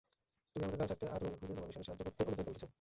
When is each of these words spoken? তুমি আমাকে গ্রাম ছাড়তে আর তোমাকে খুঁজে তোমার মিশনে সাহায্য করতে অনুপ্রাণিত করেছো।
তুমি 0.51 0.63
আমাকে 0.65 0.77
গ্রাম 0.79 0.89
ছাড়তে 0.91 1.05
আর 1.13 1.19
তোমাকে 1.21 1.37
খুঁজে 1.41 1.53
তোমার 1.57 1.67
মিশনে 1.69 1.85
সাহায্য 1.87 2.01
করতে 2.07 2.21
অনুপ্রাণিত 2.27 2.47
করেছো। 2.49 2.67